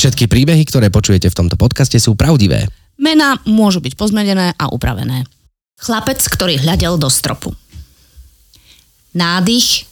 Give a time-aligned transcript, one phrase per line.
[0.00, 2.66] Všetky príbehy, ktoré počujete v tomto podcaste sú pravdivé.
[2.98, 5.28] Mená môžu byť pozmenené a upravené.
[5.78, 7.54] Chlapec, ktorý hľadel do stropu.
[9.14, 9.86] Nádych,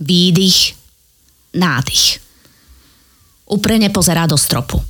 [0.00, 0.74] výdych,
[1.54, 2.24] nádych.
[3.46, 4.80] Uprene pozerá do stropu.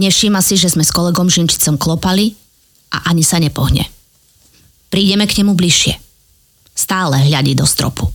[0.00, 2.47] Nevšíma si, že sme s kolegom Žinčicom klopali
[2.92, 3.86] a ani sa nepohne.
[4.88, 5.96] Prídeme k nemu bližšie.
[6.72, 8.08] Stále hľadí do stropu.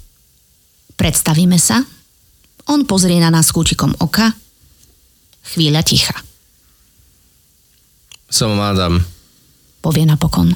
[0.96, 1.84] Predstavíme sa.
[2.70, 4.34] On pozrie na nás kúčikom oka
[5.44, 6.16] Chvíľa ticha.
[8.32, 9.04] Som Adam.
[9.84, 10.56] Povie napokon.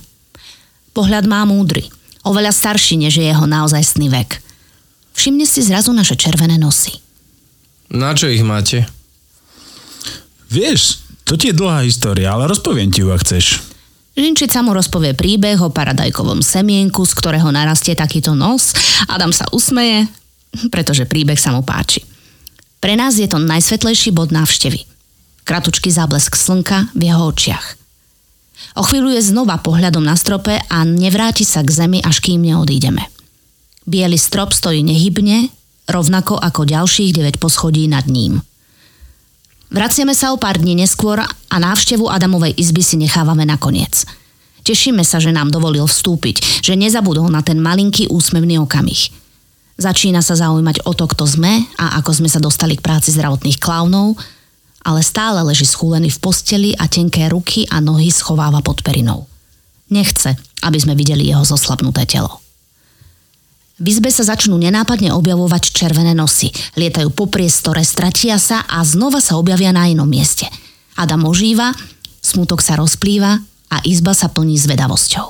[0.96, 1.92] Pohľad má múdry.
[2.24, 4.40] Oveľa starší, než je jeho naozajstný vek.
[5.14, 6.96] Všimne si zrazu naše červené nosy.
[7.92, 8.88] Na čo ich máte?
[10.48, 13.67] Vieš, to ti je dlhá história, ale rozpoviem ti ju, ak chceš.
[14.18, 18.74] Žinčica mu rozpovie príbeh o paradajkovom semienku, z ktorého narastie takýto nos.
[19.06, 20.10] Adam sa usmeje,
[20.74, 22.02] pretože príbeh sa mu páči.
[22.82, 24.90] Pre nás je to najsvetlejší bod návštevy.
[25.46, 27.78] Kratučký záblesk slnka v jeho očiach.
[28.74, 33.06] O chvíľu je znova pohľadom na strope a nevráti sa k zemi, až kým neodídeme.
[33.86, 35.54] Bielý strop stojí nehybne,
[35.86, 38.42] rovnako ako ďalších 9 poschodí nad ním.
[39.68, 44.08] Vraciame sa o pár dní neskôr a návštevu Adamovej izby si nechávame nakoniec.
[44.64, 49.08] Tešíme sa, že nám dovolil vstúpiť, že nezabudol na ten malinký úsmevný okamih–
[49.78, 53.62] Začína sa zaujímať o to, kto sme a ako sme sa dostali k práci zdravotných
[53.62, 54.18] klaunov,
[54.82, 59.30] ale stále leží schúlený v posteli a tenké ruky a nohy schováva pod perinou.
[59.94, 60.34] Nechce,
[60.66, 62.42] aby sme videli jeho zoslabnuté telo.
[63.78, 66.50] V izbe sa začnú nenápadne objavovať červené nosy.
[66.74, 70.50] Lietajú po priestore, stratia sa a znova sa objavia na inom mieste.
[70.98, 71.78] Adam ožíva,
[72.18, 73.38] smutok sa rozplýva
[73.70, 75.30] a izba sa plní zvedavosťou.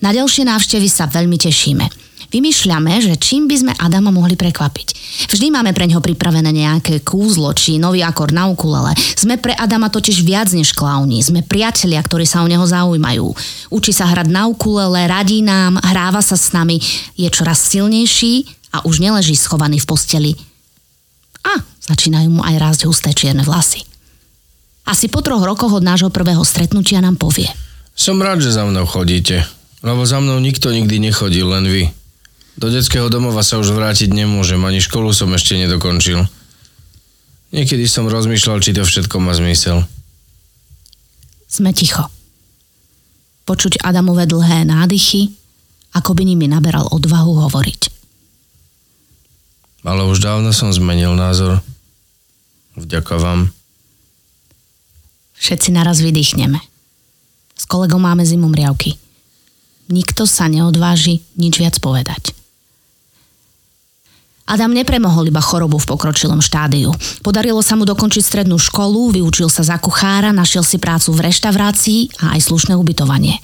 [0.00, 2.05] Na ďalšie návštevy sa veľmi tešíme.
[2.36, 4.88] Vymýšľame, že čím by sme Adama mohli prekvapiť.
[5.32, 8.92] Vždy máme pre neho pripravené nejaké kúzlo či nový akord na ukulele.
[9.16, 11.24] Sme pre Adama totiž viac než klauni.
[11.24, 13.32] Sme priatelia, ktorí sa o neho zaujímajú.
[13.72, 16.76] Učí sa hrať na ukulele, radí nám, hráva sa s nami,
[17.16, 18.44] je čoraz silnejší
[18.76, 20.32] a už neleží schovaný v posteli.
[21.40, 21.56] A
[21.88, 23.80] začínajú mu aj rásť husté čierne vlasy.
[24.84, 27.48] Asi po troch rokoch od nášho prvého stretnutia nám povie.
[27.96, 29.40] Som rád, že za mnou chodíte,
[29.80, 31.88] lebo za mnou nikto nikdy nechodil, len vy.
[32.56, 36.24] Do detského domova sa už vrátiť nemôžem, ani školu som ešte nedokončil.
[37.52, 39.84] Niekedy som rozmýšľal, či to všetko má zmysel.
[41.46, 42.08] Sme ticho.
[43.44, 45.36] Počuť Adamové dlhé nádychy,
[45.96, 47.80] ako by nimi naberal odvahu hovoriť.
[49.86, 51.62] Ale už dávno som zmenil názor.
[52.76, 53.54] Vďaka vám.
[55.40, 56.60] Všetci naraz vydýchneme.
[57.56, 59.00] S kolegom máme zimom riavky.
[59.88, 62.35] Nikto sa neodváži nič viac povedať.
[64.46, 66.94] Adam nepremohol iba chorobu v pokročilom štádiu.
[67.26, 72.22] Podarilo sa mu dokončiť strednú školu, vyučil sa za kuchára, našiel si prácu v reštaurácii
[72.22, 73.42] a aj slušné ubytovanie.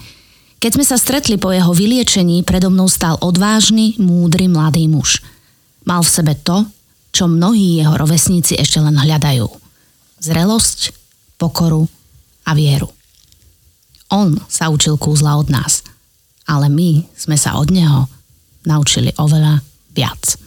[0.63, 5.19] Keď sme sa stretli po jeho vyliečení, predo mnou stál odvážny, múdry mladý muž.
[5.83, 6.63] Mal v sebe to,
[7.11, 9.51] čo mnohí jeho rovesníci ešte len hľadajú.
[10.23, 10.95] Zrelosť,
[11.35, 11.91] pokoru
[12.47, 12.87] a vieru.
[14.15, 15.83] On sa učil kúzla od nás,
[16.47, 18.07] ale my sme sa od neho
[18.63, 19.59] naučili oveľa
[19.91, 20.42] viac.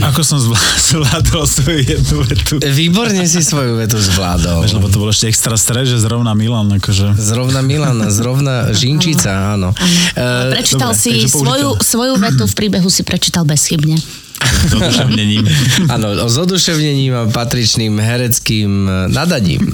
[0.00, 0.38] Ako som
[0.90, 2.54] zvládol svoju jednu vetu?
[2.58, 4.66] Výborne si svoju vetu zvládol.
[4.66, 6.72] Lebo to bolo ešte extra stres, že zrovna Milan.
[6.80, 7.14] Akože...
[7.16, 9.70] Zrovna Milan, zrovna Žinčica, áno.
[10.16, 14.00] Uh, prečítal Dobre, si svoju, svoju vetu v príbehu si prečítal bezchybne.
[14.70, 15.44] S oduševnením.
[15.92, 19.68] Áno, s oduševnením a patričným hereckým e, nadaním.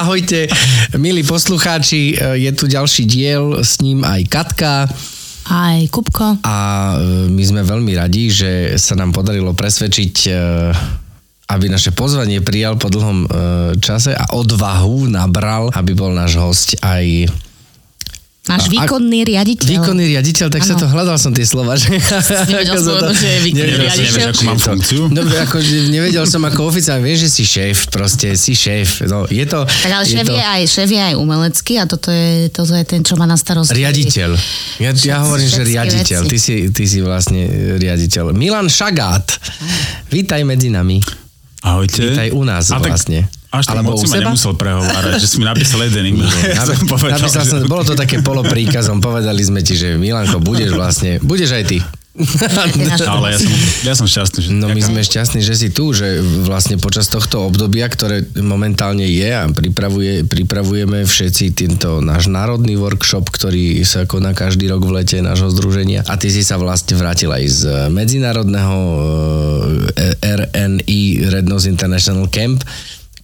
[0.00, 0.48] Ahojte,
[0.96, 4.88] milí poslucháči, e, je tu ďalší diel, s ním aj Katka
[5.46, 6.42] aj Kupko.
[6.42, 6.56] A
[6.98, 10.30] e, my sme veľmi radi, že sa nám podarilo presvedčiť e,
[11.46, 13.28] aby naše pozvanie prijal po dlhom e,
[13.78, 17.30] čase a odvahu nabral, aby bol náš host aj
[18.46, 19.66] Náš výkonný riaditeľ.
[19.66, 20.70] Výkonný riaditeľ, tak ano.
[20.70, 21.98] sa to hľadal som tie slova, že...
[22.46, 24.22] Nevedel som, to, že je výkonný riaditeľ.
[24.22, 25.02] Nevieš, mám funkciu?
[25.10, 25.56] Dobre, ako
[25.90, 29.02] nevedel som ako oficiál, vieš, že si šéf, proste si šéf.
[29.10, 29.66] No, je to...
[29.66, 30.34] Tak ale šéf je, to...
[30.38, 33.34] je, aj, šéf je aj umelecký a toto je, toto je ten, čo má na
[33.34, 33.74] starosti.
[33.74, 34.30] Riaditeľ.
[34.78, 36.20] Ja, ja hovorím, že riaditeľ.
[36.30, 37.50] Ty si, ty si vlastne
[37.82, 38.30] riaditeľ.
[38.30, 39.26] Milan Šagát.
[40.14, 41.02] Vítaj medzi nami.
[41.66, 42.14] Ahojte.
[42.14, 43.26] Vítaj u nás a vlastne.
[43.26, 46.04] Tak, Až tak Alebo moc u si ma nemusel prehovárať, že si mi napísal jeden
[46.12, 46.28] e-mail.
[46.46, 50.38] Ja som povedal, Napísal že- som, bolo to také polopríkazom, povedali sme ti, že Milanko,
[50.38, 51.78] budeš vlastne, budeš aj ty.
[52.16, 53.52] Ale ja som,
[53.84, 54.40] ja som šťastný.
[54.40, 56.16] Že No my sme šťastní, že si tu, že
[56.48, 63.28] vlastne počas tohto obdobia, ktoré momentálne je a pripravuje, pripravujeme všetci tento náš národný workshop,
[63.28, 67.28] ktorý sa koná každý rok v lete nášho združenia a ty si sa vlastne vrátil
[67.28, 67.60] aj z
[67.92, 68.76] medzinárodného
[69.92, 72.64] eh, RNI Red Nose International Camp,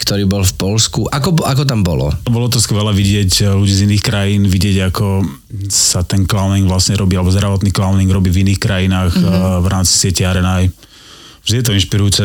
[0.02, 1.06] ktorý bol v Polsku.
[1.06, 2.10] Ako, ako tam bolo?
[2.26, 5.22] Bolo to skvelé vidieť eh, ľudí z iných krajín, vidieť ako
[5.70, 9.62] sa ten clowning vlastne robí, alebo zdravotný clowning robí v iných krajinách mm-hmm.
[9.62, 10.72] v rámci siete RNI.
[11.42, 12.24] Vždy je to inšpirujúce.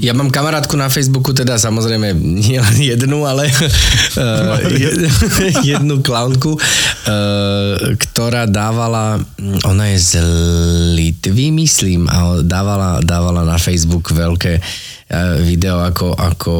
[0.00, 4.56] Ja mám kamarátku na Facebooku, teda samozrejme nie len jednu, ale uh,
[5.76, 6.62] jednu klaunku, uh,
[8.00, 9.20] ktorá dávala,
[9.68, 10.12] ona je z
[10.96, 14.64] Litvy, myslím, a dávala, dávala na Facebook veľké
[15.38, 16.52] video, ako, ako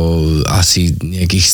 [0.46, 1.50] asi nejakých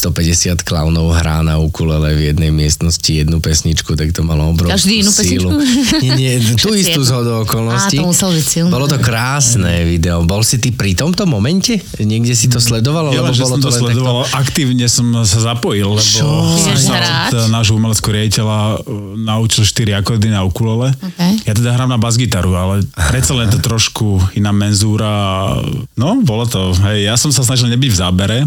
[0.53, 4.95] 150 klaunov hrá na ukulele v jednej miestnosti jednu pesničku, tak to malo obrovskú Každý
[5.01, 5.49] inú sílu.
[5.57, 5.97] pesničku?
[6.05, 7.97] Nie, nie, tú Všetci istú zhodu okolností.
[7.97, 8.69] Á, to muselo byť silné.
[8.69, 10.21] Bolo to krásne video.
[10.23, 11.81] Bol si ty pri tomto momente?
[11.97, 13.09] Niekde si to sledoval?
[13.09, 16.29] Ja Lebo bolo som to len sledoval, aktívne som sa zapojil, lebo Čo?
[16.77, 18.79] som od nášho umeleckého riaditeľa uh,
[19.17, 20.93] naučil 4 akordy na ukulele.
[20.95, 21.41] Okay.
[21.43, 22.75] Ja teda hrám na basgitaru, ale
[23.09, 25.09] predsa len to trošku iná menzúra.
[25.09, 26.77] a- No, bolo to.
[26.83, 28.39] Hej, ja som sa snažil nebyť v zábere,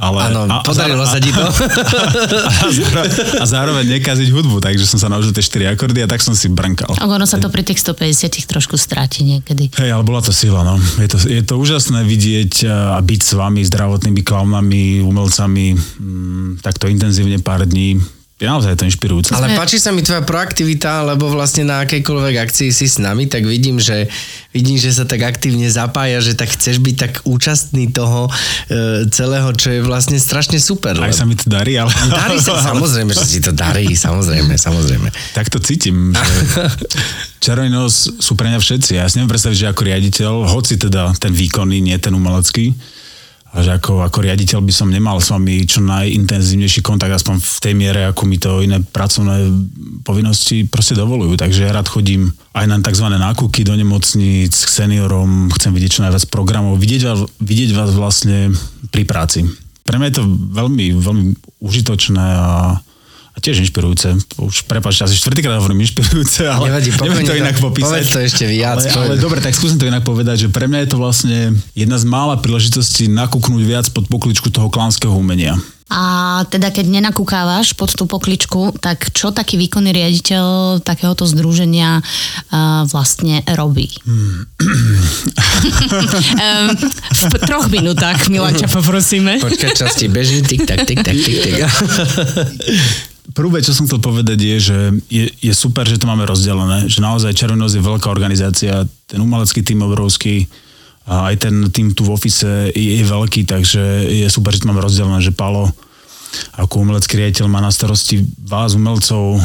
[0.00, 0.32] ale...
[0.32, 1.44] Áno, podarilo sa ti to?
[1.44, 6.24] A, zároveň, a zároveň nekaziť hudbu, takže som sa naučil tie 4 akordy a tak
[6.24, 6.94] som si brnkal.
[6.96, 9.68] A ono sa to pri tých 150 trošku stráti niekedy.
[9.76, 10.80] Hej, ale bola to sila, no.
[10.96, 16.88] Je to, je to úžasné vidieť a byť s vami, zdravotnými klaunami, umelcami, mm, takto
[16.88, 18.00] intenzívne pár dní.
[18.40, 19.36] Je naozaj to inšpirujúce.
[19.36, 23.44] Ale páči sa mi tvoja proaktivita, lebo vlastne na akejkoľvek akcii si s nami, tak
[23.44, 24.08] vidím, že,
[24.56, 29.52] vidím, že sa tak aktívne zapája, že tak chceš byť tak účastný toho e, celého,
[29.52, 30.96] čo je vlastne strašne super.
[30.96, 31.92] Aj lebo- sa mi to darí, ale...
[32.08, 35.12] Darí sa, samozrejme, že si to darí, samozrejme, samozrejme.
[35.36, 36.64] Tak to cítim, že
[37.44, 39.00] Červený nos sú pre mňa všetci.
[39.00, 42.72] Ja si neviem predstaviť, že ako riaditeľ, hoci teda ten výkonný, nie ten umelecký,
[43.50, 47.58] a že ako, ako riaditeľ by som nemal s vami čo najintenzívnejší kontakt, aspoň v
[47.58, 49.50] tej miere, ako mi to iné pracovné
[50.06, 51.34] povinnosti proste dovolujú.
[51.34, 53.10] Takže ja rád chodím aj na tzv.
[53.10, 58.54] nákupky do nemocníc, k seniorom, chcem vidieť čo najviac programov, vidieť vás, vidieť vás vlastne
[58.94, 59.42] pri práci.
[59.82, 60.24] Pre mňa je to
[60.54, 61.24] veľmi, veľmi
[61.58, 62.78] užitočné a
[63.30, 64.10] a tiež inšpirujúce.
[64.42, 67.86] Už prepáčte, asi štvrtýkrát hovorím inšpirujúce, ale Nevadí, neviem to inak to- popísať.
[67.86, 70.82] povedz to ešte viac, Ale, ale dobre, tak skúsim to inak povedať, že pre mňa
[70.84, 71.38] je to vlastne
[71.72, 75.54] jedna z mála príležitostí nakúknúť viac pod pokličku toho klánskeho umenia.
[75.90, 76.02] A
[76.46, 83.42] teda keď nenakúkávaš pod tú pokličku, tak čo taký výkonný riaditeľ takéhoto združenia uh, vlastne
[83.58, 83.90] robí?
[84.06, 84.30] um,
[87.10, 89.42] v troch minútach, Milanča, poprosíme.
[89.42, 91.66] Počkaj, časti beží, tik tak, tik tak, tik tak.
[93.30, 97.04] Prvé, čo som chcel povedať je, že je, je super, že to máme rozdelené, že
[97.04, 100.50] naozaj Červenosť je veľká organizácia, ten umelecký tým obrovský,
[101.10, 104.68] a aj ten tým tu v ofise je, je veľký, takže je super, že to
[104.70, 105.72] máme rozdelené, že Palo
[106.54, 109.42] ako umelecký riaditeľ má na starosti vás, umelcov,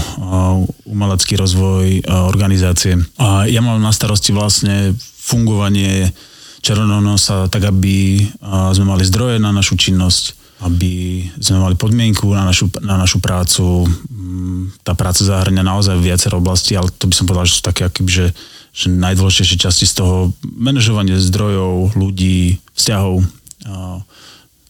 [0.86, 3.02] umelecký rozvoj organizácie.
[3.18, 6.14] A ja mám na starosti vlastne fungovanie
[6.62, 8.30] Červeného nosa tak, aby
[8.78, 13.86] sme mali zdroje na našu činnosť, aby sme mali podmienku na našu, na našu prácu.
[14.10, 17.86] Mm, Tá práca zahrňa naozaj viacero oblasti, ale to by som povedal, že sú také
[17.86, 18.28] akýby, že,
[18.74, 23.22] že najdôležitejšie časti z toho manažovanie zdrojov, ľudí, vzťahov,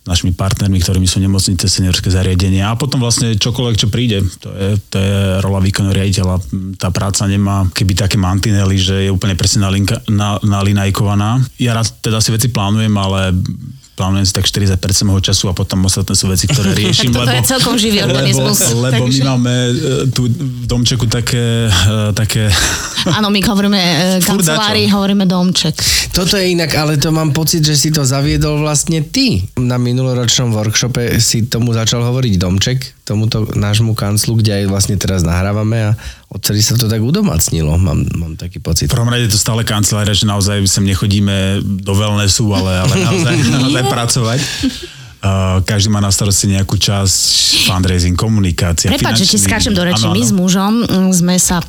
[0.05, 4.21] našimi partnermi, ktorými sú nemocnice, seniorské zariadenia a potom vlastne čokoľvek, čo príde.
[4.45, 6.35] To je, to je rola výkonného riaditeľa.
[6.77, 11.41] Tá práca nemá keby také mantinely, že je úplne presne nalinka, na, nalinajkovaná.
[11.57, 13.33] Ja rád teda si veci plánujem, ale
[13.95, 14.75] plánujem si tak 40%
[15.07, 17.15] môjho času a potom ostatné sú veci, ktoré riešim.
[17.15, 18.59] Tak toto je celkom živý organizmus.
[18.75, 19.73] Lebo, lebo my máme e,
[20.11, 22.51] tu v domčeku také, e, také
[23.17, 24.75] Áno, my hovoríme e, dačo.
[24.91, 25.75] hovoríme domček.
[26.11, 29.47] Toto je inak, ale to mám pocit, že si to zaviedol vlastne ty.
[29.55, 35.21] Na minuloročnom workshope si tomu začal hovoriť domček, tomuto nášmu kanclu, kde aj vlastne teraz
[35.21, 35.97] nahrávame a
[36.27, 38.89] odtedy sa to tak udomacnilo, mám, mám taký pocit.
[38.89, 42.93] V prvom rade je to stále kancelária, že naozaj sem nechodíme do wellnessu, ale, ale
[43.05, 44.39] naozaj, naozaj pracovať.
[45.25, 47.17] Uh, každý má na starosti nejakú časť
[47.65, 50.05] fundraising, komunikácia, Prepač, že ti skáčem do reči.
[50.05, 50.29] Áno, My áno.
[50.29, 51.61] s mužom mm, sme sa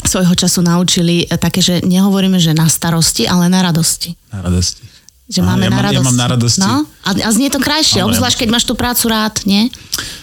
[0.00, 4.16] svojho času naučili e, také, že nehovoríme, že na starosti, ale na radosti.
[4.32, 4.84] Na radosti.
[5.28, 6.06] Že máme ja na mám- ja radosti.
[6.08, 6.60] mám na radosti.
[6.60, 6.74] No?
[7.04, 9.68] A, a znie to krajšie, ja obzvlášť keď máš tú prácu rád, nie?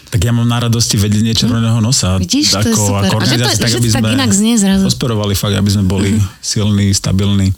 [0.07, 2.15] Tak ja mám na radosti vedenie Červeného nosa.
[2.15, 3.09] Vidíš, to je ako, super.
[3.11, 4.83] Ako A že to- tak, že aby to tak inak znie zrazu.
[4.87, 7.51] Prosperovali fakt, aby sme boli silní, stabilní.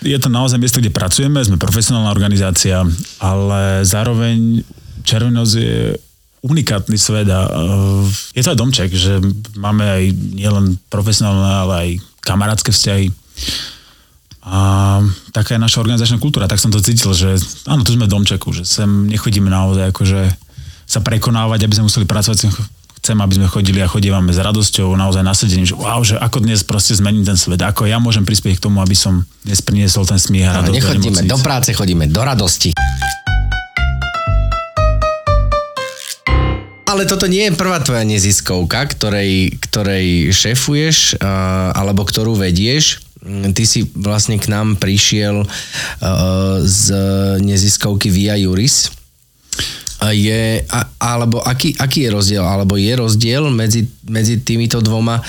[0.00, 2.80] Je to naozaj miesto, kde pracujeme, sme profesionálna organizácia,
[3.20, 4.64] ale zároveň
[5.00, 5.96] Červenosť je
[6.40, 7.48] unikátny svet a
[8.32, 9.20] je to aj domček, že
[9.56, 10.02] máme aj
[10.36, 11.88] nielen profesionálne, ale aj
[12.24, 13.12] kamarátske vzťahy.
[14.40, 14.60] A
[15.36, 17.36] taká je naša organizačná kultúra, tak som to cítil, že
[17.68, 20.20] áno, tu sme v domčeku, že sem nechodíme naozaj akože
[20.90, 22.50] sa prekonávať, aby sme museli pracovať,
[22.98, 26.66] chcem, aby sme chodili a chodívame s radosťou, naozaj nasadením, že wow, že ako dnes
[26.66, 30.18] proste zmením ten svet, ako ja môžem prispieť k tomu, aby som dnes priniesol ten
[30.18, 30.74] smiech a radosť.
[30.74, 32.74] Nechodíme do práce, chodíme do radosti.
[36.90, 41.22] Ale toto nie je prvá tvoja neziskovka, ktorej, ktorej šefuješ
[41.70, 42.98] alebo ktorú vedieš.
[43.54, 45.46] Ty si vlastne k nám prišiel
[46.66, 46.84] z
[47.38, 48.90] neziskovky Via Juris.
[50.00, 50.64] Je,
[50.96, 52.40] alebo aký, aký je rozdiel?
[52.40, 55.20] Alebo je rozdiel medzi, medzi týmito dvoma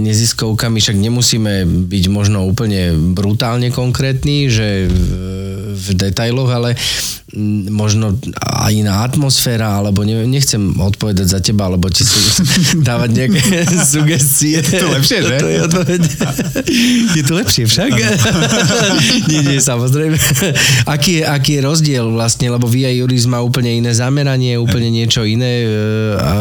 [0.00, 0.80] neziskovkami?
[0.80, 4.96] Však nemusíme byť možno úplne brutálne konkrétni, že v,
[5.72, 6.76] v detailoch, ale
[7.72, 12.20] možno aj iná atmosféra, alebo ne, nechcem odpovedať za teba, alebo ti si
[12.88, 13.40] dávať nejaké
[13.92, 14.60] sugestie.
[14.60, 15.36] Je to lepšie, že?
[15.40, 16.00] To je, odpoveď.
[17.16, 17.90] je to lepšie však?
[19.32, 20.16] nie, nie, samozrejme.
[20.84, 25.24] aký, je, aký je rozdiel vlastne, lebo VI Juris má úplne iné zameranie, úplne niečo
[25.24, 25.68] iné, e,
[26.20, 26.32] a,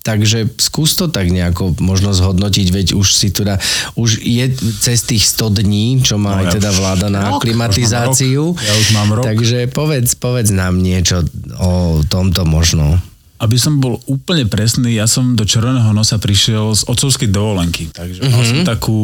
[0.00, 3.60] takže skús to tak nejako možno zhodnotiť, veď už si teda,
[4.00, 8.53] už je cez tých 100 dní, čo má no, aj teda vláda na rok, klimatizáciu.
[8.60, 9.24] Ja už mám rok.
[9.26, 11.26] Takže povedz, povedz nám niečo
[11.58, 12.98] o tomto možno.
[13.42, 17.90] Aby som bol úplne presný, ja som do Červeného nosa prišiel z otcovskej dovolenky.
[17.90, 18.32] Takže mm-hmm.
[18.32, 18.68] mal som mhm.
[18.68, 19.00] takú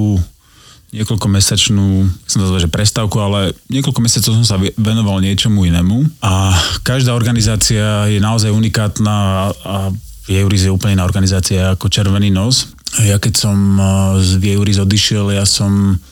[0.91, 1.87] niekoľkomesačnú,
[2.27, 6.51] som to že prestávku, ale niekoľko mesiacov som sa venoval niečomu inému a
[6.83, 9.95] každá organizácia je naozaj unikátna a
[10.27, 12.75] Vieuris je úplne iná organizácia ako Červený nos.
[13.07, 13.79] Ja keď som
[14.19, 16.03] z Vieuris odišiel, ja som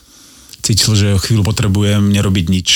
[0.63, 2.69] cítil, že chvíľu potrebujem nerobiť nič.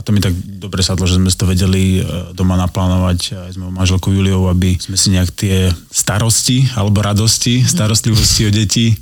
[0.00, 3.56] A to mi tak dobre sadlo, že sme to vedeli e, doma naplánovať aj s
[3.60, 8.96] mojou manželkou Juliou, aby sme si nejak tie starosti alebo radosti, starostlivosti o deti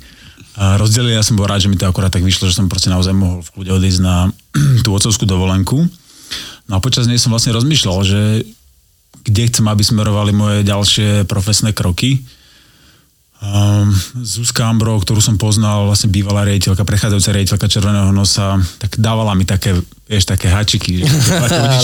[0.59, 1.15] rozdelili.
[1.15, 3.39] Ja som bol rád, že mi to akorát tak vyšlo, že som proste naozaj mohol
[3.39, 4.27] v kľude odísť na
[4.83, 5.87] tú otcovskú dovolenku.
[6.67, 8.21] No a počas nej som vlastne rozmýšľal, že
[9.23, 12.21] kde chcem, aby smerovali moje ďalšie profesné kroky.
[13.39, 19.31] Um, Zuzka Ambro, ktorú som poznal, vlastne bývalá rejiteľka, prechádzajúca rejiteľka Červeného nosa, tak dávala
[19.31, 19.79] mi také,
[20.11, 21.07] vieš, také hačiky, že,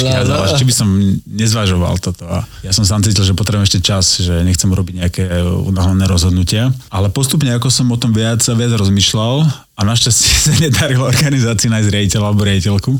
[0.60, 0.92] či by som
[1.24, 2.28] nezvažoval toto.
[2.28, 5.24] A ja som sám cítil, že potrebujem ešte čas, že nechcem robiť nejaké
[5.64, 6.76] unáhlené rozhodnutia.
[6.92, 11.72] Ale postupne, ako som o tom viac a viac rozmýšľal, a našťastie sa nedarilo organizácii
[11.72, 12.92] nájsť rejiteľa alebo rejiteľku,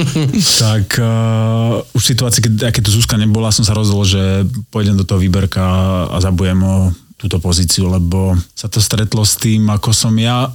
[0.64, 4.96] tak uh, už v situácii, keď, keď tu Zuzka nebola, som sa rozhodol, že pôjdem
[4.96, 5.60] do toho výberka
[6.08, 10.48] a zabujem o túto pozíciu, lebo sa to stretlo s tým, ako som ja,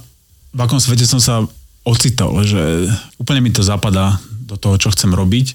[0.50, 1.46] v akom svete som sa
[1.86, 2.90] ocitol, že
[3.22, 5.54] úplne mi to zapadá do toho, čo chcem robiť.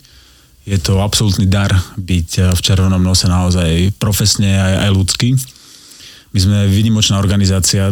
[0.63, 5.29] Je to absolútny dar byť v červenom nose naozaj profesne aj, aj ľudský.
[6.31, 7.91] My sme výnimočná organizácia,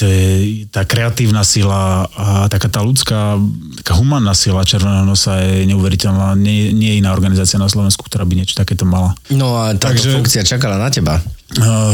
[0.00, 3.36] to je tá kreatívna sila a taká tá ľudská,
[3.84, 6.32] taká humánna sila Červeného nosa je neuveriteľná.
[6.40, 9.12] Nie, nie je iná organizácia na Slovensku, ktorá by niečo takéto mala.
[9.28, 11.20] No a táto Takže, funkcia čakala na teba.
[11.60, 11.92] Uh,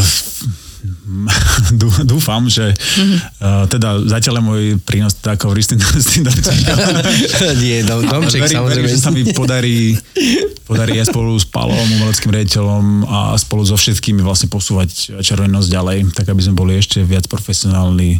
[2.10, 6.76] dúfam, že uh, teda zatiaľ je môj prínos ako s tým, s tým domčekom.
[7.62, 8.86] Nie, dom, domček verím, samozrejme.
[8.86, 9.96] Verím, že sa mi podarí,
[10.66, 15.98] podarí aj spolu s Palom, umeleckým rejiteľom a spolu so všetkými vlastne posúvať červenosť ďalej,
[16.14, 18.18] tak aby sme boli ešte viac profesionálni,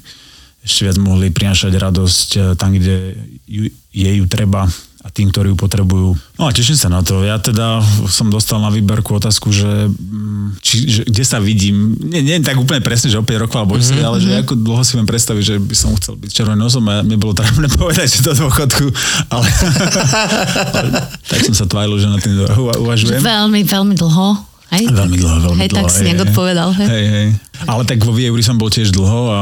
[0.66, 3.14] ešte viac mohli prinašať radosť eh, tam, kde
[3.46, 4.66] ju, je ju treba
[5.06, 6.18] a tým, ktorí ju potrebujú.
[6.34, 7.22] No a teším sa na to.
[7.22, 7.78] Ja teda
[8.10, 12.58] som dostal na výberku otázku, že, mm, či, že kde sa vidím, nie, nie tak
[12.58, 14.02] úplne presne, že o 5 rokov alebo mm-hmm.
[14.02, 14.38] ale že mhm.
[14.42, 17.38] ako dlho si viem predstaviť, že by som chcel byť červeným nosom a mne bolo
[17.38, 18.90] trápne povedať, že do dôchodku,
[19.30, 19.46] ale,
[20.82, 20.88] ale
[21.30, 22.42] tak som sa tváril, že na tým
[22.82, 23.22] uvažujem.
[23.22, 24.55] Veľmi, veľmi dlho.
[24.66, 24.90] Hej?
[24.90, 25.78] Veľmi dlho, veľmi hej, dlho.
[25.78, 26.68] tak si nejak odpovedal.
[26.75, 26.88] Hej.
[26.90, 27.28] Hej, hej.
[27.70, 29.40] Ale tak vo Vieuri som bol tiež dlho a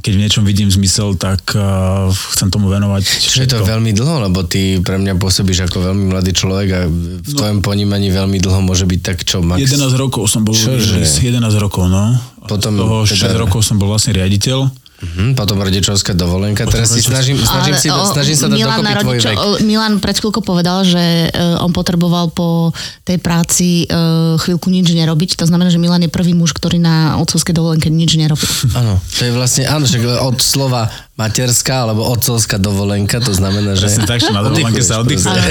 [0.00, 4.24] keď v niečom vidím zmysel, tak uh, chcem tomu venovať Čo je to veľmi dlho,
[4.26, 8.40] lebo ty pre mňa pôsobíš ako veľmi mladý človek a v no, tvojom ponímaní veľmi
[8.40, 9.60] dlho môže byť tak čo, max?
[9.60, 10.56] 11 rokov som bol.
[10.56, 11.04] Čože?
[11.04, 12.16] 11 rokov, no.
[12.48, 13.36] Potom, z toho 6 teda...
[13.36, 14.83] rokov som bol vlastne riaditeľ.
[15.04, 16.64] Mm-hmm, potom rodičovská dovolenka.
[16.64, 19.36] Potom Teraz si snažím, snažím, si, o, snažím sa dať Milan dokopy tvoj vek.
[19.68, 22.72] Milan pred chvíľkou povedal, že uh, on potreboval po
[23.04, 25.36] tej práci uh, chvíľku nič nerobiť.
[25.36, 28.48] To znamená, že Milan je prvý muž, ktorý na otcovskej dovolenke nič nerobí.
[28.72, 33.86] Áno, to je vlastne, áno, však od slova materská alebo otcovská dovolenka, to znamená, že...
[33.86, 35.42] Presne tak, že na dovolenke sa oddychuje.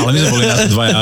[0.00, 0.96] Ale my sme boli na to dvaja,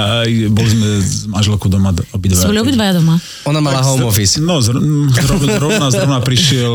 [0.50, 2.50] boli sme s manželkou doma obidvaja.
[2.50, 3.14] Sme boli obidvaja doma.
[3.47, 4.43] Ona mala tak, home office.
[4.43, 5.07] No, zrovna,
[5.38, 6.75] zrovna, zrovna prišiel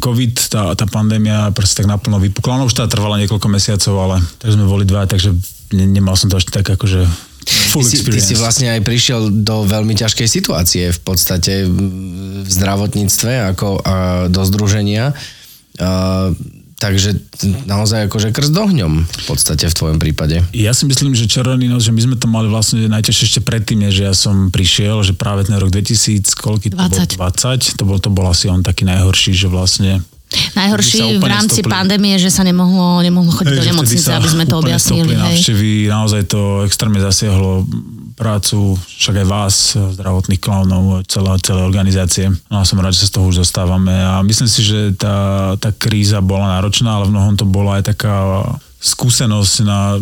[0.00, 2.56] COVID, tá, tá pandémia proste tak naplno vypukla.
[2.56, 5.36] Ona už teda trvala niekoľko mesiacov, ale tak sme boli dva, takže
[5.76, 7.04] ne, nemal som to až tak akože
[7.50, 12.46] Full ty, si, ty si vlastne aj prišiel do veľmi ťažkej situácie v podstate v
[12.46, 15.16] zdravotníctve ako a, do združenia.
[16.80, 17.12] Takže
[17.68, 20.40] naozaj akože krst ohňom v podstate v tvojom prípade.
[20.56, 23.84] Ja si myslím, že červený nos, že my sme to mali vlastne najťažšie ešte predtým,
[23.92, 27.04] že ja som prišiel, že práve ten rok 2000, koľky 20.
[27.04, 31.26] to bol 20, to bol, to bol asi on taký najhorší, že vlastne Najhorší v
[31.26, 31.74] rámci stopli.
[31.74, 35.18] pandémie, že sa nemohlo, nemohlo chodiť do nemocnice, aby sme to objasnili.
[35.18, 37.66] Návštevy, naozaj to extrémne zasiahlo
[38.14, 42.28] prácu, však aj vás, zdravotných klaunov, celé, celé organizácie.
[42.52, 45.56] No a som rád, že sa z toho už zostávame a myslím si, že tá,
[45.56, 48.44] tá kríza bola náročná, ale v mnohom to bola aj taká
[48.78, 49.98] skúsenosť na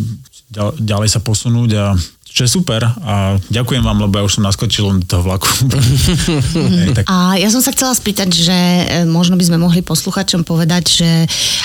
[0.80, 1.92] ďalej sa posunúť a
[2.38, 5.50] čo je super a ďakujem vám, lebo ja už som naskočil do toho vlaku.
[7.10, 11.10] a ja som sa chcela spýtať, že e, možno by sme mohli posluchačom povedať, že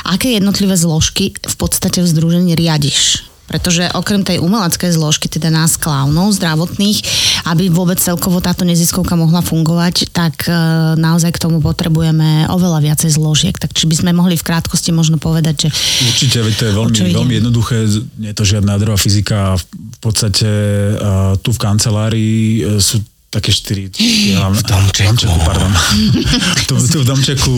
[0.01, 3.32] aké jednotlivé zložky v podstate v združení riadiš?
[3.43, 7.03] Pretože okrem tej umeleckej zložky, teda nás klaunov zdravotných,
[7.51, 10.55] aby vôbec celkovo táto neziskovka mohla fungovať, tak e,
[10.95, 13.55] naozaj k tomu potrebujeme oveľa viacej zložiek.
[13.59, 15.69] Tak či by sme mohli v krátkosti možno povedať, že...
[16.07, 17.77] Určite, veď to je veľmi, veľmi jednoduché,
[18.17, 19.59] nie je to žiadna druhá fyzika.
[19.59, 20.49] V podstate
[20.95, 23.89] uh, tu v kancelárii uh, sú také štyri...
[24.33, 25.17] Ja, v domčeku.
[25.17, 25.71] domčeku pardon.
[26.69, 27.53] tu, tu v domčeku.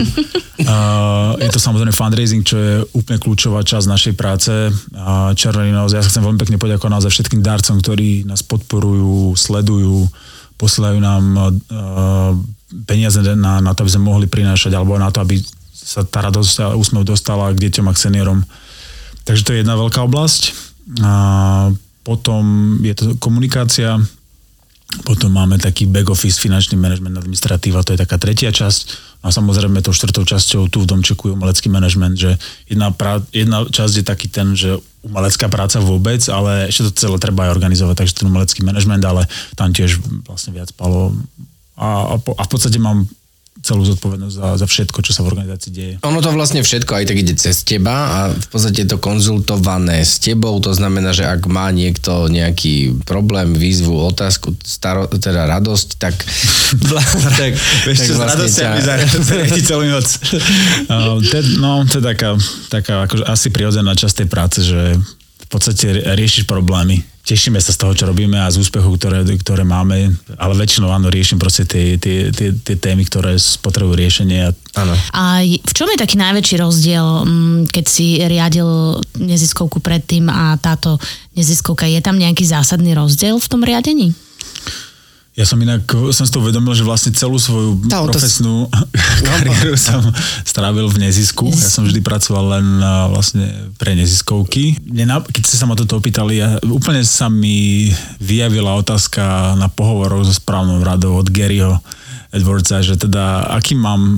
[0.64, 4.52] Uh, je to samozrejme fundraising, čo je úplne kľúčová časť našej práce.
[4.96, 9.36] Uh, Červený nos, ja sa chcem veľmi pekne poďakovať naozaj všetkým darcom, ktorí nás podporujú,
[9.36, 10.08] sledujú,
[10.56, 12.32] posielajú nám uh,
[12.88, 15.38] peniaze na, na to, aby sme mohli prinášať, alebo na to, aby
[15.70, 18.40] sa tá radosť a úsmev dostala k deťom a k seniorom.
[19.22, 20.56] Takže to je jedna veľká oblasť.
[21.02, 21.12] A
[22.06, 23.98] potom je to komunikácia,
[25.02, 29.04] potom máme taký back office, finančný management, administratíva, to je taká tretia časť.
[29.26, 32.38] A samozrejme tou štvrtou časťou tu v Domčeku je umelecký manažment, že
[32.70, 37.16] jedna, pra, jedna časť je taký ten, že umelecká práca vôbec, ale ešte to celé
[37.18, 39.26] treba aj organizovať, takže ten umelecký manažment, ale
[39.58, 41.10] tam tiež vlastne viac palo.
[41.74, 43.10] A, a, po, a v podstate mám
[43.64, 45.94] celú zodpovednosť za, za všetko, čo sa v organizácii deje.
[46.04, 50.04] Ono to vlastne všetko aj tak ide cez teba a v podstate je to konzultované
[50.04, 55.88] s tebou, to znamená, že ak má niekto nejaký problém, výzvu, otázku, staro, teda radosť,
[55.96, 56.14] tak...
[57.40, 57.52] tak,
[57.88, 59.64] vieš čo, vlastne s radosťami ťa...
[59.64, 60.08] celú noc.
[61.56, 62.30] no, to je taká,
[62.68, 65.00] taká akože asi prirodzená časť tej práce, že
[65.46, 69.66] v podstate riešiš problémy tešíme sa z toho, čo robíme a z úspechov, ktoré, ktoré
[69.66, 74.54] máme, ale väčšinou áno, riešim proste tie, tie, tie, tie témy, ktoré potrebujú riešenie.
[74.78, 74.94] Áno.
[75.10, 81.02] A v čom je taký najväčší rozdiel, mm, keď si riadil neziskovku predtým a táto
[81.34, 81.90] neziskovka?
[81.90, 84.14] Je tam nejaký zásadný rozdiel v tom riadení?
[85.36, 85.84] Ja som inak,
[86.16, 88.72] som si to uvedomil, že vlastne celú svoju tá, profesnú
[89.20, 89.28] to...
[89.28, 90.00] kariéru som
[90.48, 91.52] strávil v nezisku.
[91.52, 92.66] Ja som vždy pracoval len
[93.12, 93.44] vlastne
[93.76, 94.80] pre neziskovky.
[94.96, 100.32] Keď ste sa ma toto opýtali, ja, úplne sa mi vyjavila otázka na pohovoroch so
[100.32, 101.84] správnou radou od Garyho
[102.32, 104.16] Edwardsa, že teda aký mám,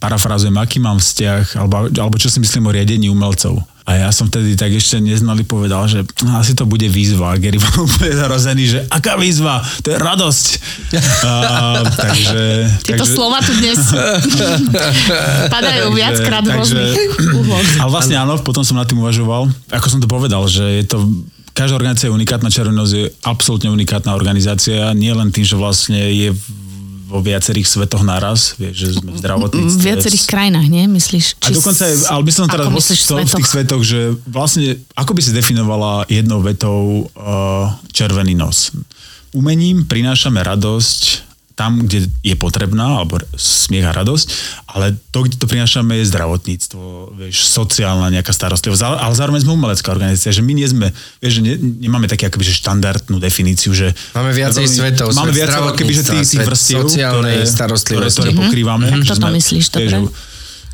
[0.00, 3.60] parafrazujem, aký mám vzťah, alebo, alebo čo si myslím o riadení umelcov.
[3.86, 6.02] A ja som vtedy tak ešte neznali povedal, že
[6.34, 7.32] asi to bude výzva.
[7.32, 9.62] A Gary bol úplne zarozený, že aká výzva?
[9.86, 10.46] To je radosť.
[11.22, 11.32] A,
[11.94, 12.42] takže,
[12.82, 13.14] Tieto takže...
[13.14, 13.78] slova tu dnes
[15.54, 16.98] padajú viackrát v rôznych
[17.78, 19.46] Ale vlastne áno, potom som nad tým uvažoval.
[19.70, 21.06] Ako som to povedal, že je to
[21.56, 26.36] každá organizácia je unikátna, Červenosť je absolútne unikátna organizácia, nie len tým, že vlastne je
[27.06, 29.78] vo viacerých svetoch naraz, vieš, že sme v zdravotníctve.
[29.78, 30.84] V viacerých krajinách, nie?
[30.90, 31.38] Myslíš?
[31.38, 32.82] Či a dokonca, ale by som teraz vo,
[33.22, 38.74] v tých svetoch, že vlastne, ako by si definovala jednou vetou uh, červený nos?
[39.30, 41.25] Umením prinášame radosť
[41.56, 44.26] tam, kde je potrebná, alebo smiech a radosť,
[44.76, 49.88] ale to, kde to prinášame, je zdravotníctvo, vieš, sociálna nejaká starostlivosť, ale zároveň sme umelecká
[49.88, 53.96] organizácia, že my nie sme, vieš, že ne, nemáme také akoby, že štandardnú definíciu, že...
[54.12, 58.20] Máme viacej veľmi, svetov, Máme viac akoby, že tých, tých vrstiev, sociálnej ktoré, starostlivosti.
[58.20, 58.86] Ktoré, ktoré pokrývame.
[58.92, 59.08] Mm-hmm.
[59.08, 59.96] Toto myslíš, dobre?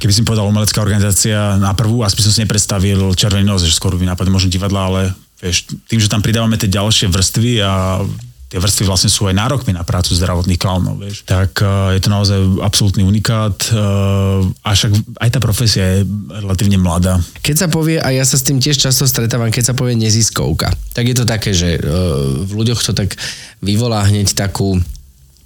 [0.03, 3.95] keby si povedal umelecká organizácia na prvú, aspoň som si nepredstavil červený nos, že skôr
[3.95, 5.01] by nápad možno divadla, ale
[5.39, 8.03] vieš, tým, že tam pridávame tie ďalšie vrstvy a
[8.53, 11.25] tie vrstvy vlastne sú aj nárokmi na prácu zdravotných klaunov, vieš.
[11.25, 16.77] Tak uh, je to naozaj absolútny unikát uh, a však aj tá profesia je relatívne
[16.77, 17.17] mladá.
[17.41, 20.69] Keď sa povie, a ja sa s tým tiež často stretávam, keď sa povie neziskovka,
[20.93, 23.17] tak je to také, že uh, v ľuďoch to tak
[23.65, 24.77] vyvolá hneď takú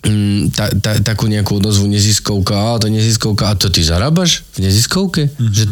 [0.03, 4.67] mm, ta, ta, takú nejakú odozvu neziskovka, a to neziskovka, a to ty zarábaš v
[4.67, 5.31] neziskovke?
[5.31, 5.55] Mm-hmm.
[5.55, 5.65] Že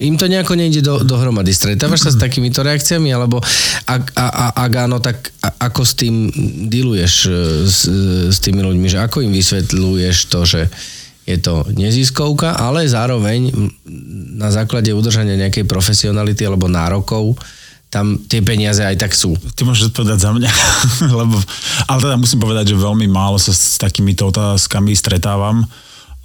[0.00, 1.52] im to nejako nejde do, dohromady.
[1.52, 3.44] Stretávaš sa s takýmito reakciami, alebo
[3.84, 6.32] ak, a, a, ak áno, tak ako s tým
[6.72, 7.32] diluješ e,
[7.68, 7.80] s,
[8.32, 10.60] s tými ľuďmi, že ako im vysvetľuješ to, že
[11.28, 13.52] je to neziskovka, ale zároveň
[14.40, 17.36] na základe udržania nejakej profesionality alebo nárokov
[17.90, 19.34] tam tie peniaze aj tak sú.
[19.58, 20.50] Ty môžeš povedať za mňa,
[21.20, 21.34] lebo,
[21.90, 25.66] ale teda musím povedať, že veľmi málo sa s takýmito otázkami stretávam.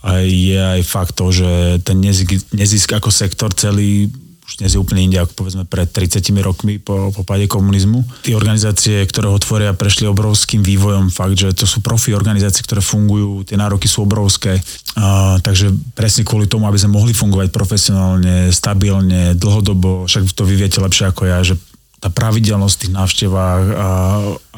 [0.05, 4.13] Je aj fakt to, že ten nezisk, nezisk ako sektor celý
[4.45, 8.05] už dnes je úplne inde ako povedzme pred 30 rokmi po, po páde komunizmu.
[8.21, 11.09] Tie organizácie, ktoré ho tvoria, prešli obrovským vývojom.
[11.09, 14.61] Fakt, že to sú profi organizácie, ktoré fungujú, tie nároky sú obrovské.
[14.93, 20.53] A, takže presne kvôli tomu, aby sme mohli fungovať profesionálne, stabilne, dlhodobo, však to vy
[20.53, 21.57] viete lepšie ako ja, že
[22.05, 23.87] tá pravidelnosť tých návštevách a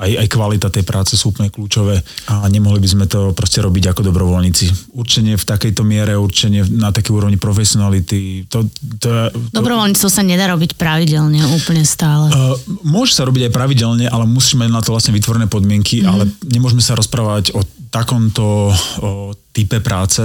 [0.04, 3.96] aj, aj kvalita tej práce sú úplne kľúčové a nemohli by sme to proste robiť
[3.96, 4.92] ako dobrovoľníci.
[4.92, 8.52] Určenie v takejto miere, určenie na takej úrovni profesionality.
[8.52, 8.68] To,
[9.00, 9.56] to, to...
[9.56, 12.28] Dobrovoľníctvo sa nedá robiť pravidelne úplne stále.
[12.36, 16.08] Uh, môže sa robiť aj pravidelne, ale musíme na to vlastne vytvorené podmienky, mm.
[16.12, 18.72] ale nemôžeme sa rozprávať o takomto
[19.02, 20.22] o type práce.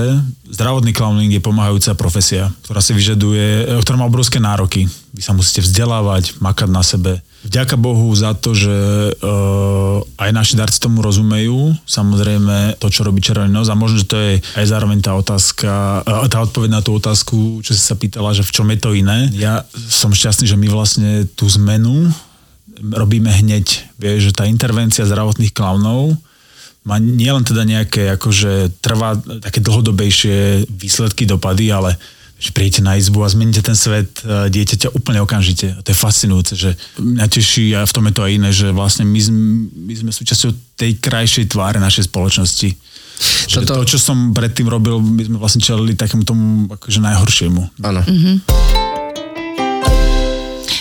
[0.53, 4.85] Zdravotný clowning je pomáhajúca profesia, ktorá si vyžaduje, e, ktorá má obrovské nároky.
[5.17, 7.13] Vy sa musíte vzdelávať, makať na sebe.
[7.43, 11.75] Vďaka Bohu za to, že uh, aj naši darci tomu rozumejú.
[11.91, 16.07] Samozrejme to, čo robí Červený nos a možno, že to je aj zároveň tá otázka,
[16.07, 18.95] uh, tá odpoveď na tú otázku, čo si sa pýtala, že v čom je to
[18.95, 19.27] iné.
[19.35, 22.15] Ja som šťastný, že my vlastne tú zmenu
[22.79, 23.91] robíme hneď.
[23.99, 26.15] Vieš, že tá intervencia zdravotných klaunov
[26.83, 31.95] má nielen teda nejaké akože trvá také dlhodobejšie výsledky, dopady, ale
[32.43, 35.79] že príjete na izbu a zmeníte ten svet e, dieťaťa úplne okamžite.
[35.79, 38.75] A to je fascinujúce, že mňa teší a v tom je to aj iné, že
[38.75, 42.75] vlastne my, sme, my sme súčasťou tej krajšej tváre našej spoločnosti.
[43.47, 43.87] Že Toto...
[43.87, 47.63] to, čo som predtým robil, my sme vlastne čelili takému tomu akože najhoršiemu.
[47.87, 48.03] Áno.
[48.03, 48.37] Mm-hmm.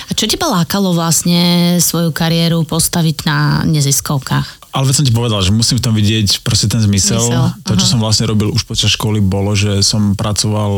[0.10, 4.61] A čo teba lákalo vlastne svoju kariéru postaviť na neziskovkách?
[4.72, 7.20] Ale veď som ti povedal, že musím v tom vidieť proste ten zmysel.
[7.20, 7.68] zmysel.
[7.68, 10.72] To, čo som vlastne robil už počas školy, bolo, že som pracoval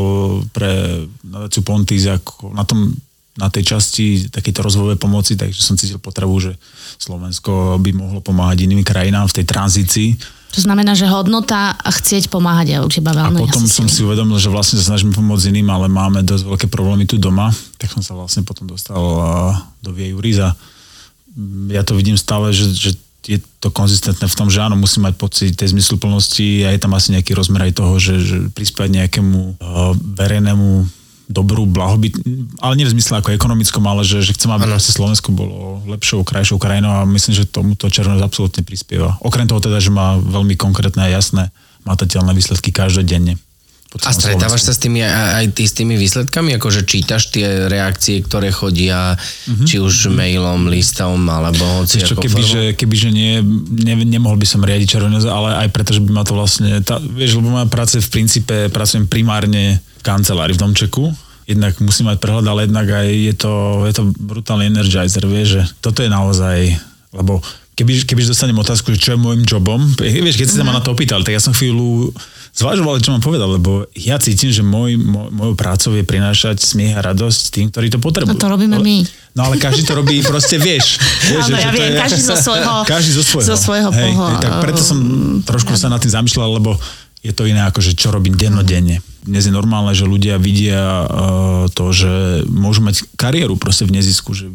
[0.50, 2.98] pre nadáciu Pontis ako na tom
[3.34, 6.52] na tej časti takejto rozvojovej pomoci, takže som cítil potrebu, že
[7.02, 10.10] Slovensko by mohlo pomáhať iným krajinám v tej tranzícii.
[10.54, 14.06] To znamená, že hodnota a chcieť pomáhať je u teba veľmi A potom som si
[14.06, 17.50] uvedomil, že vlastne sa snažíme pomôcť iným, ale máme dosť veľké problémy tu doma,
[17.82, 19.02] tak som sa vlastne potom dostal
[19.82, 20.54] do Vie Juriza.
[21.74, 22.94] Ja to vidím stále, že, že
[23.24, 26.92] je to konzistentné v tom, že áno, musí mať pocit tej zmysluplnosti a je tam
[26.92, 30.88] asi nejaký rozmer aj toho, že, že prispievať nejakému uh, verejnému
[31.32, 32.20] dobrú blahobyt,
[32.60, 34.76] ale nie v zmysle ako ekonomickom, ale že, že chcem, aby ano.
[34.76, 39.16] Slovensko bolo lepšou, krajšou krajinou a myslím, že tomuto Červenosť absolútne prispieva.
[39.24, 41.50] Okrem toho teda, že má veľmi konkrétne a jasné
[41.88, 43.40] matateľné výsledky každodenne.
[44.02, 46.58] A stretávaš sa s tými, aj ty s tými výsledkami?
[46.58, 49.68] Akože čítaš tie reakcie, ktoré chodia, mm-hmm.
[49.70, 50.18] či už mm-hmm.
[50.18, 53.46] mailom, listom, alebo hoci čo, keby, že, keby, že nie,
[53.86, 56.98] ne, nemohol by som riadiť čarovňu, ale aj preto, že by ma to vlastne, tá,
[56.98, 61.14] vieš, lebo moja práce v princípe, pracujem primárne v kancelárii v Domčeku,
[61.46, 63.54] jednak musím mať prehľad, ale jednak aj je to,
[63.86, 66.58] je to brutálny energizer, vieš, že toto je naozaj,
[67.14, 67.46] lebo
[67.78, 70.78] keby, keby dostanem otázku, že čo je môjim jobom, vieš, keď si sa ma mhm.
[70.80, 72.14] na to opýtal, tak ja som chvíľu
[72.54, 76.94] zvažovali, čo mám povedať, lebo ja cítim, že môj, môj, mojou prácou je prinášať smiech
[76.94, 78.38] a radosť tým, ktorí to potrebujú.
[78.38, 78.98] No to robíme my.
[79.34, 81.02] No ale každý to robí proste, vieš.
[81.34, 84.36] vieš Áno, ja viem, je, každý zo svojho, každý zo svojho, zo svojho hej, hej,
[84.38, 85.00] tak preto som
[85.42, 86.78] trošku sa nad tým zamýšľal, lebo
[87.26, 89.02] je to iné ako, že čo robím dennodenne.
[89.24, 91.08] Dnes je normálne, že ľudia vidia uh,
[91.72, 94.52] to, že môžu mať kariéru proste v nezisku, že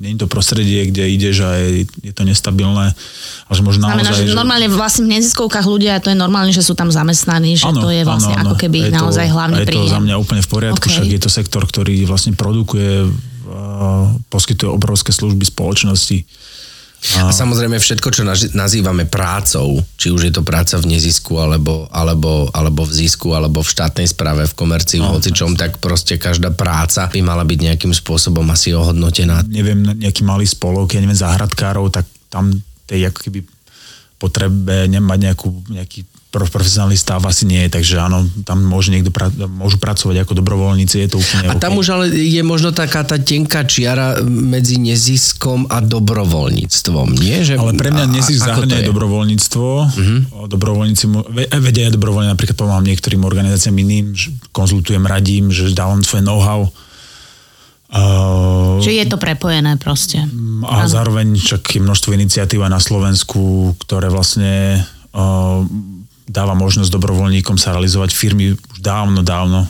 [0.00, 2.96] nie je to prostredie, kde ideš a je, je to nestabilné.
[3.44, 6.56] A že možno Znamená, naozaj, že, že normálne vlastne v neziskovkách ľudia, to je normálne,
[6.56, 9.34] že sú tam zamestnaní, že ano, to je vlastne ano, ako keby je naozaj to,
[9.36, 9.84] hlavný príjem.
[9.84, 10.94] Je to za mňa úplne v poriadku, okay.
[10.96, 13.12] však je to sektor, ktorý vlastne produkuje,
[14.32, 16.24] poskytuje obrovské služby spoločnosti
[17.00, 22.52] a samozrejme všetko, čo nazývame prácou, či už je to práca v nezisku, alebo, alebo,
[22.52, 26.52] alebo v zisku, alebo v štátnej správe, v komercii, no, v hocičom, tak proste každá
[26.52, 29.40] práca by mala byť nejakým spôsobom asi ohodnotená.
[29.48, 32.52] Neviem, nejaký malý spolok, ja neviem, záhradkárov, tak tam
[32.84, 33.40] tej ako keby
[34.20, 39.26] potrebe nemať nejakú, nejaký profesionálny stav asi nie je, takže áno, tam môže niekto pra,
[39.50, 41.80] môžu pracovať ako dobrovoľníci, je to úplne A tam okay.
[41.82, 47.42] už ale je možno taká tá tenká čiara medzi neziskom a dobrovoľníctvom, nie?
[47.42, 49.68] Že, ale pre mňa nezisk zahrňa aj dobrovoľníctvo.
[49.90, 50.46] Uh-huh.
[50.46, 51.04] Dobrovoľníci,
[51.58, 54.14] vedia aj dobrovoľne, napríklad pomáham niektorým organizáciám iným,
[54.54, 56.70] konzultujem, radím, že dávam svoje know-how.
[57.90, 60.22] Uh, Čiže je to prepojené proste.
[60.62, 60.86] A ano.
[60.86, 64.78] zároveň čak je množstvo iniciatív aj na Slovensku, ktoré vlastne
[65.10, 65.66] uh,
[66.30, 68.14] dáva možnosť dobrovoľníkom sa realizovať.
[68.14, 69.66] Firmy už dávno, dávno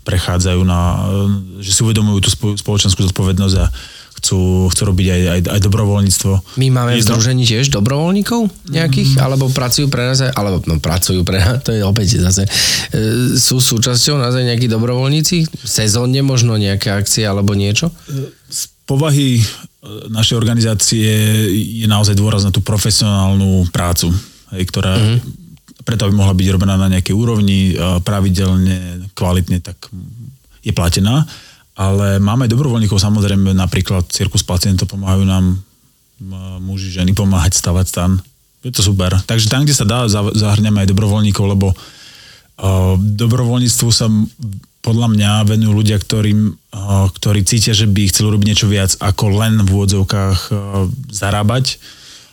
[0.00, 0.80] prechádzajú na,
[1.60, 3.68] že si uvedomujú tú spoločenskú zodpovednosť a
[4.20, 6.32] chcú, chcú robiť aj, aj, aj dobrovoľníctvo.
[6.60, 9.20] My máme v združení tiež dobrovoľníkov nejakých, mm.
[9.20, 12.50] alebo pracujú pre nás, alebo no, pracujú pre nás, to je opäť zase, e,
[13.36, 15.48] sú súčasťou nás aj nejakí dobrovoľníci?
[15.64, 17.92] Sezónne možno nejaké akcie alebo niečo?
[18.48, 19.40] Z povahy
[20.12, 21.08] našej organizácie
[21.80, 24.12] je naozaj dôraz na tú profesionálnu prácu,
[24.52, 25.39] hej, ktorá mm-hmm.
[25.90, 27.74] Preto, aby mohla byť robená na nejakej úrovni,
[28.06, 29.90] pravidelne, kvalitne, tak
[30.62, 31.26] je platená.
[31.74, 35.58] Ale máme dobrovoľníkov, samozrejme, napríklad Cirkus pacientov pomáhajú nám
[36.62, 38.12] muži, ženy pomáhať stavať stan.
[38.62, 39.18] Je to super.
[39.24, 44.06] Takže tam, kde sa dá, zahrňame aj dobrovoľníkov, lebo uh, dobrovoľníctvu sa
[44.84, 49.24] podľa mňa venujú ľudia, ktorým, uh, ktorí cítia, že by chceli robiť niečo viac ako
[49.40, 50.38] len v úvodzovkách
[51.08, 51.80] zarábať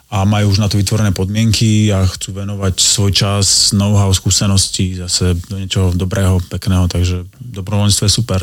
[0.08, 5.36] a majú už na to vytvorené podmienky a chcú venovať svoj čas, know-how, skúsenosti zase
[5.52, 8.40] do niečoho dobrého, pekného, takže dobrovoľníctvo je super.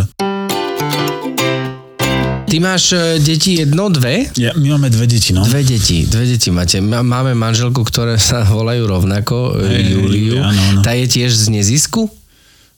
[2.44, 4.28] Ty máš e, deti jedno, dve?
[4.36, 5.42] Ja, my máme dve deti, no.
[5.42, 6.78] Dve deti, dve deti máte.
[6.84, 10.38] Máme manželku, ktoré sa volajú rovnako, hey, Juliu.
[10.38, 10.80] Julia, no, no.
[10.84, 12.06] Tá je tiež z nezisku?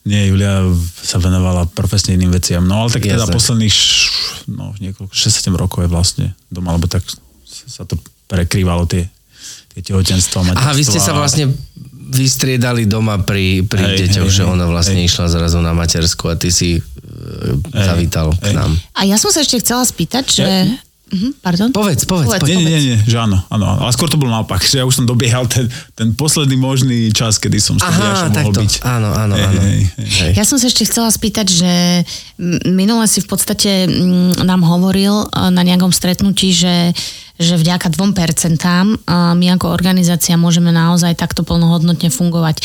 [0.06, 0.62] Nie, Julia
[1.02, 2.62] sa venovala profesne iným veciam.
[2.62, 3.26] No ale tak teda Jasne.
[3.26, 3.76] teda posledných
[4.54, 7.02] no, niekoľko, 6-7 rokov je vlastne doma, alebo tak
[7.44, 9.06] sa to prekrývalo tie,
[9.74, 10.54] tie tehotenstva.
[10.54, 11.50] Aha, vy ste sa vlastne
[12.06, 15.10] vystriedali doma pri, pri hej, deťoch, hej, že ona vlastne hej.
[15.10, 18.54] išla zrazu na matersku a ty si hej, zavítal hej.
[18.54, 18.72] k nám.
[18.94, 20.46] A ja som sa ešte chcela spýtať, že...
[21.06, 21.70] Mm-hmm, pardon?
[21.70, 22.26] Povedz, povedz.
[22.26, 23.78] povedz nie, nie, nie, že áno, áno.
[23.78, 27.38] Ale skôr to bolo naopak, že ja už som dobiehal ten, ten posledný možný čas,
[27.38, 28.82] kedy som Aha, mohol byť.
[28.82, 29.60] Áno, áno, áno.
[29.62, 30.32] Hej, hej, hej.
[30.34, 31.72] Ja som sa ešte chcela spýtať, že
[32.66, 33.86] minule si v podstate
[34.42, 36.90] nám hovoril e, na nejakom stretnutí, že
[37.36, 38.16] že vďaka 2%
[39.12, 42.64] my ako organizácia môžeme naozaj takto plnohodnotne fungovať.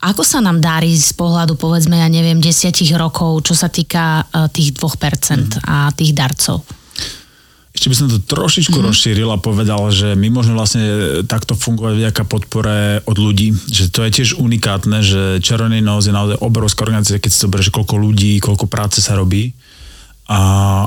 [0.00, 4.76] Ako sa nám darí z pohľadu, povedzme, ja neviem, desiatich rokov, čo sa týka tých
[4.76, 5.64] 2% mm.
[5.64, 6.79] a tých darcov?
[7.70, 8.90] Ešte by som to trošičku mm-hmm.
[8.90, 10.82] rozšíril a povedal, že my môžeme vlastne
[11.30, 13.54] takto fungovať vďaka podpore od ľudí.
[13.54, 17.70] Že to je tiež unikátne, že Červený nos je naozaj obrovská organizácia, keď si zoberieš,
[17.70, 19.54] koľko ľudí, koľko práce sa robí.
[20.26, 20.40] A,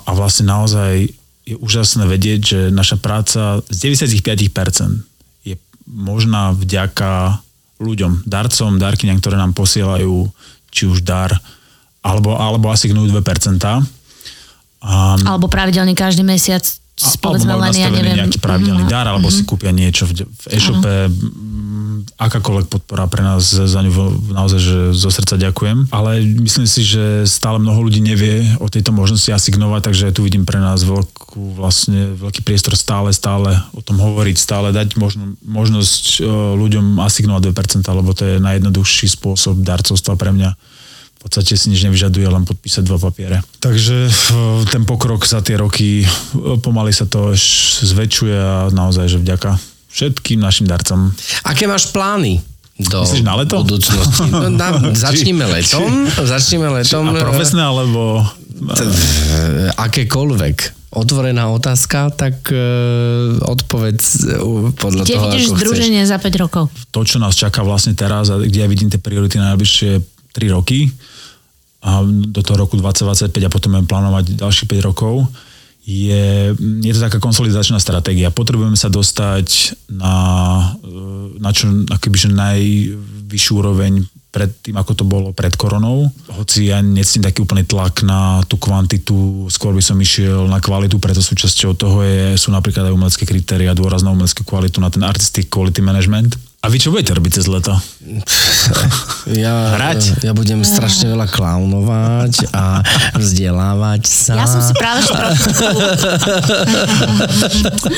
[0.04, 1.08] a vlastne naozaj
[1.43, 5.04] je úžasné vedieť, že naša práca z 95%
[5.43, 5.56] je
[5.88, 7.43] možná vďaka
[7.84, 10.32] ľuďom, darcom, darkyňam, ktoré nám posielajú
[10.72, 11.36] či už dar,
[12.04, 13.60] alebo, alebo asignujú 2%.
[14.84, 16.60] Um, alebo pravidelne každý mesiac
[17.02, 18.19] a, povedzme len, ja neviem.
[18.19, 18.93] nejaký pravidelný uh-huh.
[18.93, 19.41] dar, alebo uh-huh.
[19.41, 20.86] si kúpia niečo v, v e-shope.
[21.10, 22.06] Uh-huh.
[22.19, 25.89] Akákoľvek podpora pre nás za ňu naozaj, že zo srdca ďakujem.
[25.89, 30.46] Ale myslím si, že stále mnoho ľudí nevie o tejto možnosti asignovať, takže tu vidím
[30.46, 36.22] pre nás veľkú, vlastne, veľký priestor stále, stále o tom hovoriť, stále dať možno, možnosť
[36.60, 40.54] ľuďom asignovať 2%, lebo to je najjednoduchší spôsob darcovstva pre mňa
[41.23, 43.39] v podstate si nič nevyžaduje, len podpísať dva papiere.
[43.63, 44.12] Takže
[44.67, 46.03] ten pokrok za tie roky
[46.59, 47.31] pomaly sa to
[47.79, 49.55] zväčšuje a naozaj, že vďaka
[49.88, 51.15] všetkým našim darcom.
[51.47, 52.43] Aké máš plány?
[52.73, 53.62] do Myslíš na leto?
[53.62, 54.27] budúcnosti.
[54.33, 54.73] No, na,
[55.07, 56.09] začníme letom.
[56.09, 57.05] Či, začníme letom.
[57.05, 58.25] Či, a profesné alebo...
[59.77, 66.69] Akékoľvek otvorená otázka, tak uh, odpovedz uh, podľa kde toho, vidíš združenie za 5 rokov?
[66.93, 69.99] To, čo nás čaká vlastne teraz a kde ja vidím tie priority na najbližšie
[70.38, 70.93] 3 roky,
[71.84, 75.28] a do toho roku 2025 a potom plánovať ďalších 5 rokov,
[75.84, 78.32] je, je to taká konsolidačná stratégia.
[78.32, 80.15] Potrebujeme sa dostať na,
[81.43, 86.10] na čo akobyže najvyššiu úroveň pred tým, ako to bolo pred koronou.
[86.34, 90.98] Hoci ja necítim taký úplný tlak na tú kvantitu, skôr by som išiel na kvalitu,
[90.98, 95.06] preto súčasťou toho je, sú napríklad aj umelecké kritéria, dôraz na umeleckú kvalitu, na ten
[95.06, 96.34] artistic quality management.
[96.63, 97.76] A vy čo budete robiť cez leto?
[99.36, 100.23] Ja, Hrať?
[100.23, 102.80] Ja budem strašne veľa klaunovať a
[103.19, 104.39] vzdelávať sa.
[104.39, 105.04] Ja som si práve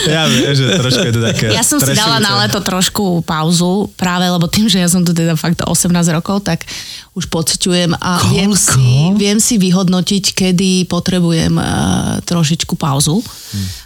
[0.10, 1.54] Ja viem, že trošku je to také...
[1.54, 5.13] Ja som si dala na leto trošku pauzu, práve lebo tým, že ja som tu
[5.13, 6.65] teda fakt 18 rokov, tak
[7.13, 13.21] už pociťujem a viem si, viem si vyhodnotiť, kedy potrebujem uh, trošičku pauzu.
[13.21, 13.85] Hmm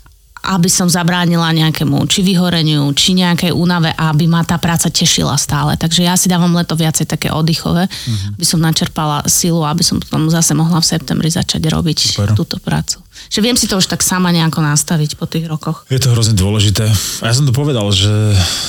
[0.49, 5.37] aby som zabránila nejakému či vyhoreniu, či nejakej únave a aby ma tá práca tešila
[5.37, 5.77] stále.
[5.77, 8.33] Takže ja si dávam leto viacej také oddychové, uh-huh.
[8.33, 12.33] aby som načerpala silu, aby som potom zase mohla v septembri začať robiť Super.
[12.33, 12.97] túto prácu.
[13.29, 15.85] Že viem si to už tak sama nejako nastaviť po tých rokoch.
[15.91, 16.87] Je to hrozne dôležité.
[17.21, 18.09] A ja som to povedal, že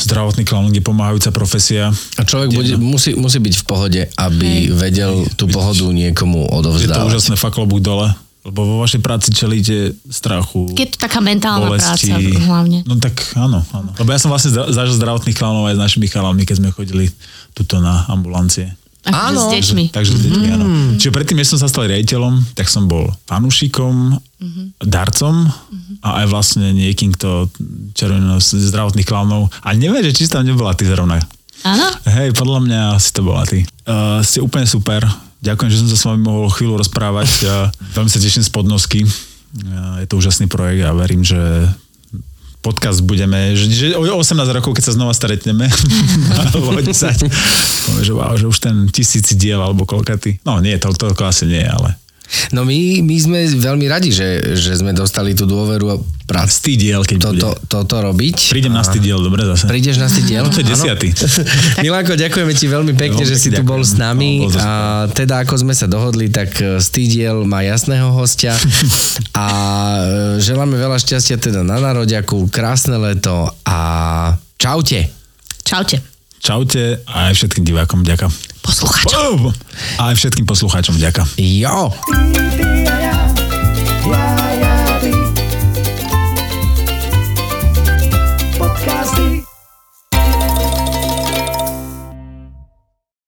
[0.04, 1.94] zdravotný clown je pomáhajúca profesia.
[2.18, 4.76] A človek bude, musí, musí byť v pohode, aby Hej.
[4.76, 6.92] vedel tú pohodu niekomu odovzdávať.
[6.92, 8.12] Je to úžasné, fakt dole.
[8.40, 10.72] Lebo vo vašej práci čelíte strachu.
[10.72, 12.08] Keď to taká mentálna bolesti.
[12.08, 12.78] práca hlavne.
[12.88, 13.90] No tak áno, áno.
[14.00, 17.12] Lebo ja som vlastne zažil zdravotných klánov aj s našimi chalami, keď sme chodili
[17.52, 18.72] tuto na ambulancie.
[19.08, 19.48] Áno.
[19.48, 19.92] S deťmi.
[19.92, 20.54] Takže, takže s deťmi, mm.
[20.56, 20.66] áno.
[21.00, 24.66] Čiže predtým, než som sa stal rejiteľom, tak som bol fanúšikom, mm-hmm.
[24.84, 25.94] darcom mm-hmm.
[26.04, 27.48] a aj vlastne niekým, kto
[27.96, 29.48] červený zdravotných klánov.
[29.64, 31.16] A neviem, že či tam nebola ty zrovna.
[31.64, 31.86] Áno?
[32.08, 33.64] Hej, podľa mňa si to bola ty.
[33.84, 35.04] Uh, ste úplne super
[35.40, 37.28] Ďakujem, že som sa s vami mohol chvíľu rozprávať.
[37.48, 37.56] Ja
[37.96, 39.00] veľmi sa teším z podnosky.
[39.98, 41.40] Je to úžasný projekt a verím, že
[42.60, 45.64] podcast budeme, že, že o 18 rokov, keď sa znova stretneme,
[46.44, 46.92] alebo 10,
[47.88, 50.44] poviem, že wow, že už ten tisíci diel, alebo koľkatý.
[50.44, 51.96] No nie, to, toľko asi nie, ale
[52.50, 55.96] No my, my sme veľmi radi, že, že sme dostali tú dôveru a
[56.30, 56.62] prác.
[56.62, 57.66] diel, keď toto, bude.
[57.66, 58.54] toto robiť.
[58.54, 59.66] Prídem na diel, dobre zase.
[59.66, 60.46] Prídeš na diel?
[60.46, 61.10] No to je desiatý.
[61.84, 64.46] Miláko, ďakujeme ti veľmi pekne, veľmi že si tu bol s nami.
[64.46, 64.70] No, a
[65.10, 66.78] teda ako sme sa dohodli, tak e,
[67.10, 68.54] diel má jasného hostia
[69.34, 69.46] a
[69.98, 73.78] e, želáme veľa šťastia teda na narodiaku, krásne leto a
[74.54, 75.10] čaute.
[75.66, 75.98] Čaute.
[76.40, 79.52] Čaute a aj všetkým divákom ďakujem poslucháčom.
[80.00, 81.28] A aj všetkým poslucháčom ďakujem.
[81.36, 82.79] Jo.